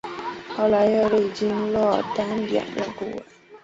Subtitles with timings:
[0.49, 3.23] 后来又历经若尔丹两任顾问。